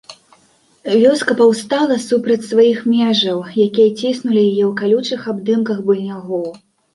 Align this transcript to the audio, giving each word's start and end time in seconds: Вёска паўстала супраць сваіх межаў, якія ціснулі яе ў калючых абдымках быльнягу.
Вёска 1.01 1.35
паўстала 1.41 1.97
супраць 2.05 2.37
сваіх 2.47 2.79
межаў, 2.93 3.37
якія 3.67 3.89
ціснулі 3.99 4.41
яе 4.49 4.65
ў 4.69 4.71
калючых 4.81 5.21
абдымках 5.35 5.85
быльнягу. 5.93 6.43